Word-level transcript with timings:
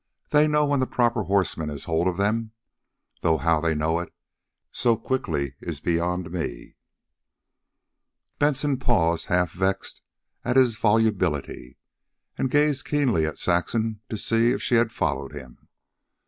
They 0.31 0.47
know 0.47 0.65
when 0.65 0.79
the 0.79 0.87
proper 0.87 1.21
horseman 1.25 1.69
has 1.69 1.83
hold 1.83 2.07
of 2.07 2.17
them, 2.17 2.53
though 3.21 3.37
how 3.37 3.61
they 3.61 3.75
know 3.75 3.99
it 3.99 4.11
so 4.71 4.97
quickly 4.97 5.53
is 5.61 5.79
beyond 5.79 6.31
me." 6.31 6.75
Benson 8.39 8.77
paused, 8.77 9.27
half 9.27 9.51
vexed 9.51 10.01
at 10.43 10.55
his 10.57 10.75
volubility, 10.75 11.77
and 12.35 12.49
gazed 12.49 12.83
keenly 12.89 13.27
at 13.27 13.37
Saxon 13.37 14.01
to 14.09 14.17
see 14.17 14.49
if 14.49 14.63
she 14.63 14.73
had 14.73 14.91
followed 14.91 15.33
him. 15.33 15.67